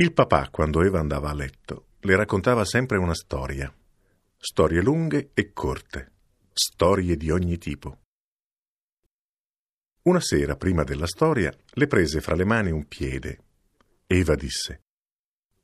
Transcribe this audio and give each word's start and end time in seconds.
Il 0.00 0.14
papà, 0.14 0.48
quando 0.48 0.80
Eva 0.82 0.98
andava 0.98 1.28
a 1.28 1.34
letto, 1.34 1.88
le 2.00 2.16
raccontava 2.16 2.64
sempre 2.64 2.96
una 2.96 3.12
storia. 3.12 3.70
Storie 4.34 4.80
lunghe 4.80 5.32
e 5.34 5.52
corte, 5.52 6.12
storie 6.54 7.18
di 7.18 7.30
ogni 7.30 7.58
tipo. 7.58 7.98
Una 10.04 10.20
sera, 10.20 10.56
prima 10.56 10.84
della 10.84 11.06
storia, 11.06 11.54
le 11.72 11.86
prese 11.86 12.22
fra 12.22 12.34
le 12.34 12.46
mani 12.46 12.70
un 12.70 12.88
piede. 12.88 13.40
Eva 14.06 14.36
disse: 14.36 14.84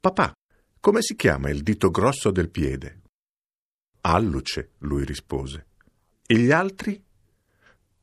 Papà, 0.00 0.32
come 0.80 1.00
si 1.00 1.14
chiama 1.14 1.48
il 1.50 1.62
dito 1.62 1.92
grosso 1.92 2.32
del 2.32 2.50
piede? 2.50 3.02
Alluce, 4.00 4.72
lui 4.78 5.04
rispose. 5.04 5.66
E 6.26 6.36
gli 6.38 6.50
altri? 6.50 7.00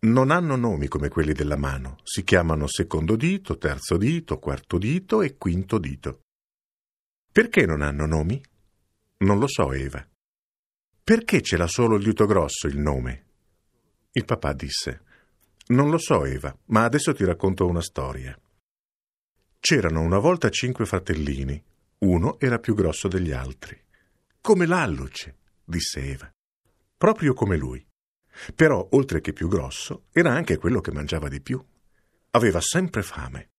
Non 0.03 0.31
hanno 0.31 0.55
nomi 0.55 0.87
come 0.87 1.09
quelli 1.09 1.31
della 1.31 1.57
mano, 1.57 1.97
si 2.03 2.23
chiamano 2.23 2.65
secondo 2.67 3.15
dito, 3.15 3.59
terzo 3.59 3.97
dito, 3.97 4.39
quarto 4.39 4.79
dito 4.79 5.21
e 5.21 5.37
quinto 5.37 5.77
dito. 5.77 6.20
Perché 7.31 7.65
non 7.65 7.81
hanno 7.81 8.05
nomi? 8.05 8.43
Non 9.19 9.39
lo 9.39 9.47
so, 9.47 9.71
Eva. 9.71 10.05
Perché 11.01 11.41
ce 11.41 11.55
l'ha 11.55 11.67
solo 11.67 11.95
il 11.95 12.03
dito 12.03 12.25
grosso 12.25 12.67
il 12.67 12.77
nome? 12.77 13.25
Il 14.11 14.25
papà 14.25 14.51
disse: 14.51 15.01
Non 15.67 15.89
lo 15.89 15.97
so, 15.97 16.25
Eva, 16.25 16.53
ma 16.65 16.83
adesso 16.83 17.13
ti 17.13 17.23
racconto 17.23 17.67
una 17.67 17.81
storia. 17.81 18.37
C'erano 19.59 20.01
una 20.01 20.19
volta 20.19 20.49
cinque 20.49 20.85
fratellini, 20.85 21.63
uno 21.99 22.37
era 22.37 22.59
più 22.59 22.75
grosso 22.75 23.07
degli 23.07 23.31
altri. 23.31 23.79
Come 24.41 24.65
l'alluce, 24.65 25.37
disse 25.63 26.01
Eva. 26.01 26.29
Proprio 26.97 27.33
come 27.33 27.55
lui. 27.55 27.85
Però, 28.55 28.85
oltre 28.91 29.21
che 29.21 29.31
più 29.31 29.47
grosso, 29.47 30.07
era 30.11 30.33
anche 30.33 30.57
quello 30.57 30.81
che 30.81 30.91
mangiava 30.91 31.29
di 31.29 31.39
più. 31.39 31.63
Aveva 32.31 32.59
sempre 32.59 33.03
fame. 33.03 33.50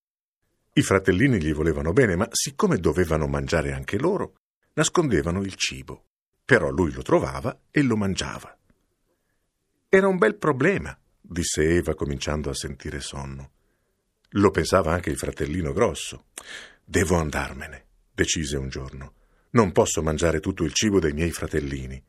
I 0.75 0.83
fratellini 0.83 1.43
gli 1.43 1.53
volevano 1.53 1.93
bene, 1.93 2.17
ma 2.17 2.27
siccome 2.31 2.79
dovevano 2.79 3.27
mangiare 3.27 3.73
anche 3.73 3.99
loro, 3.99 4.39
nascondevano 4.75 5.43
il 5.43 5.55
cibo. 5.55 6.07
Però 6.45 6.71
lui 6.71 6.93
lo 6.93 7.03
trovava 7.03 7.65
e 7.71 7.83
lo 7.83 7.97
mangiava. 7.97 8.57
Era 9.89 10.09
un 10.09 10.17
bel 10.17 10.37
problema, 10.37 10.99
disse 11.21 11.63
Eva 11.63 11.95
cominciando 11.95 12.49
a 12.49 12.55
sentire 12.55 13.01
sonno. 13.01 13.51
Lo 14.31 14.51
pensava 14.51 14.93
anche 14.93 15.11
il 15.11 15.19
fratellino 15.19 15.75
grosso. 15.75 16.29
Devo 16.83 17.17
andarmene, 17.17 17.87
decise 18.13 18.57
un 18.57 18.71
giorno. 18.71 19.15
Non 19.51 19.73
posso 19.73 20.03
mangiare 20.03 20.41
tutto 20.41 20.65
il 20.65 20.73
cibo 20.73 20.99
dei 20.99 21.13
miei 21.13 21.33
fratellini. 21.33 22.03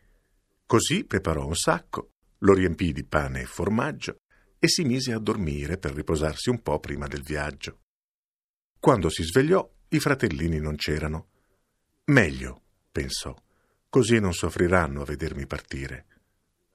Così 0.65 1.03
preparò 1.03 1.45
un 1.45 1.55
sacco 1.55 2.11
lo 2.39 2.53
riempì 2.53 2.93
di 2.93 3.03
pane 3.03 3.41
e 3.41 3.45
formaggio 3.45 4.19
e 4.57 4.69
si 4.69 4.83
mise 4.83 5.11
a 5.11 5.19
dormire 5.19 5.77
per 5.77 5.93
riposarsi 5.93 6.49
un 6.49 6.61
po' 6.61 6.79
prima 6.79 7.07
del 7.07 7.23
viaggio. 7.23 7.82
Quando 8.83 9.07
si 9.07 9.23
svegliò, 9.23 9.65
i 9.87 9.99
fratellini 10.01 10.59
non 10.59 10.75
c'erano. 10.75 11.27
Meglio, 12.07 12.63
pensò, 12.91 13.33
così 13.87 14.19
non 14.19 14.33
soffriranno 14.33 15.01
a 15.03 15.05
vedermi 15.05 15.47
partire. 15.47 16.05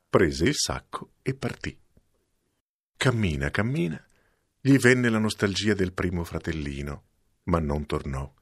Prese 0.08 0.46
il 0.46 0.54
sacco 0.54 1.16
e 1.20 1.34
partì. 1.34 1.78
Cammina, 2.96 3.50
cammina, 3.50 4.02
gli 4.58 4.78
venne 4.78 5.10
la 5.10 5.18
nostalgia 5.18 5.74
del 5.74 5.92
primo 5.92 6.24
fratellino, 6.24 7.02
ma 7.42 7.58
non 7.58 7.84
tornò. 7.84 8.32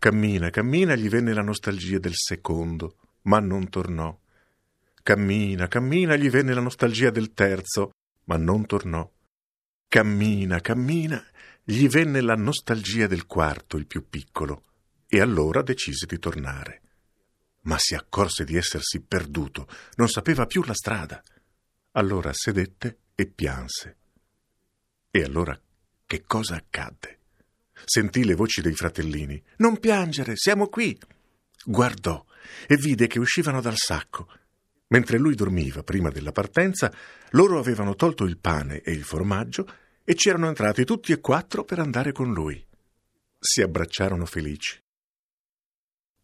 Cammina, 0.00 0.50
cammina, 0.50 0.96
gli 0.96 1.08
venne 1.08 1.32
la 1.32 1.42
nostalgia 1.42 1.98
del 1.98 2.16
secondo, 2.16 2.96
ma 3.22 3.38
non 3.38 3.68
tornò. 3.68 4.18
Cammina, 5.00 5.68
cammina, 5.68 6.16
gli 6.16 6.28
venne 6.28 6.54
la 6.54 6.60
nostalgia 6.60 7.10
del 7.10 7.34
terzo, 7.34 7.92
ma 8.24 8.36
non 8.36 8.66
tornò. 8.66 9.08
Cammina, 9.86 10.60
cammina, 10.60 11.24
gli 11.64 11.88
venne 11.88 12.20
la 12.20 12.34
nostalgia 12.34 13.06
del 13.06 13.26
quarto, 13.26 13.76
il 13.76 13.86
più 13.86 14.08
piccolo, 14.08 14.64
e 15.06 15.20
allora 15.20 15.62
decise 15.62 16.06
di 16.06 16.18
tornare. 16.18 16.80
Ma 17.62 17.76
si 17.78 17.94
accorse 17.94 18.44
di 18.44 18.56
essersi 18.56 19.00
perduto, 19.00 19.68
non 19.94 20.08
sapeva 20.08 20.46
più 20.46 20.62
la 20.64 20.74
strada. 20.74 21.22
Allora 21.92 22.32
sedette 22.32 22.98
e 23.14 23.26
pianse. 23.26 23.96
E 25.10 25.22
allora 25.22 25.58
che 26.06 26.22
cosa 26.22 26.56
accadde? 26.56 27.18
Sentì 27.84 28.24
le 28.24 28.34
voci 28.34 28.60
dei 28.60 28.74
fratellini. 28.74 29.42
Non 29.58 29.78
piangere, 29.78 30.36
siamo 30.36 30.68
qui. 30.68 30.98
Guardò 31.64 32.24
e 32.66 32.76
vide 32.76 33.06
che 33.06 33.18
uscivano 33.18 33.60
dal 33.60 33.76
sacco 33.76 34.28
Mentre 34.92 35.16
lui 35.18 35.34
dormiva 35.34 35.82
prima 35.82 36.10
della 36.10 36.32
partenza, 36.32 36.92
loro 37.30 37.58
avevano 37.58 37.94
tolto 37.94 38.24
il 38.24 38.36
pane 38.36 38.82
e 38.82 38.92
il 38.92 39.04
formaggio 39.04 39.66
e 40.04 40.14
c'erano 40.14 40.48
entrati 40.48 40.84
tutti 40.84 41.12
e 41.12 41.20
quattro 41.20 41.64
per 41.64 41.78
andare 41.78 42.12
con 42.12 42.32
lui. 42.32 42.64
Si 43.38 43.60
abbracciarono 43.60 44.26
felici. 44.26 44.80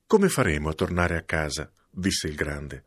Come 0.07 0.29
faremo 0.29 0.69
a 0.69 0.75
tornare 0.75 1.17
a 1.17 1.23
casa? 1.23 1.71
disse 1.91 2.29
il 2.29 2.35
grande. 2.35 2.85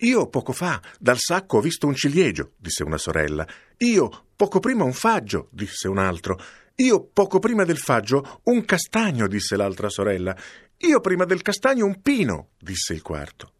Io 0.00 0.28
poco 0.28 0.52
fa 0.52 0.80
dal 0.98 1.18
sacco 1.18 1.58
ho 1.58 1.60
visto 1.60 1.86
un 1.86 1.94
ciliegio, 1.94 2.52
disse 2.56 2.82
una 2.82 2.98
sorella. 2.98 3.46
Io 3.78 4.26
poco 4.36 4.60
prima 4.60 4.84
un 4.84 4.92
faggio, 4.92 5.48
disse 5.52 5.88
un 5.88 5.98
altro. 5.98 6.38
Io 6.76 7.04
poco 7.04 7.38
prima 7.38 7.64
del 7.64 7.78
faggio 7.78 8.40
un 8.44 8.64
castagno, 8.64 9.26
disse 9.26 9.56
l'altra 9.56 9.88
sorella. 9.88 10.36
Io 10.78 11.00
prima 11.00 11.24
del 11.24 11.42
castagno 11.42 11.86
un 11.86 12.02
pino, 12.02 12.50
disse 12.58 12.92
il 12.92 13.02
quarto. 13.02 13.52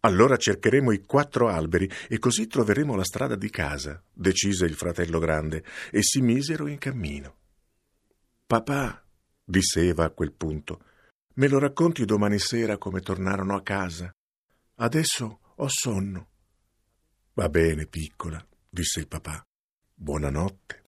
Allora 0.00 0.36
cercheremo 0.36 0.92
i 0.92 1.04
quattro 1.04 1.48
alberi 1.48 1.90
e 2.08 2.18
così 2.18 2.46
troveremo 2.46 2.94
la 2.94 3.04
strada 3.04 3.34
di 3.34 3.50
casa, 3.50 4.02
decise 4.12 4.64
il 4.64 4.74
fratello 4.74 5.18
grande, 5.18 5.64
e 5.90 6.02
si 6.02 6.20
misero 6.20 6.68
in 6.68 6.78
cammino. 6.78 7.36
Papà, 8.46 9.04
disse 9.44 9.80
Eva 9.80 10.04
a 10.04 10.10
quel 10.10 10.32
punto, 10.32 10.82
me 11.34 11.48
lo 11.48 11.58
racconti 11.58 12.04
domani 12.04 12.38
sera 12.38 12.78
come 12.78 13.00
tornarono 13.00 13.56
a 13.56 13.62
casa? 13.62 14.12
Adesso 14.76 15.40
ho 15.56 15.68
sonno. 15.68 16.28
Va 17.34 17.48
bene, 17.48 17.86
piccola, 17.86 18.44
disse 18.68 19.00
il 19.00 19.08
papà. 19.08 19.44
Buonanotte. 19.94 20.76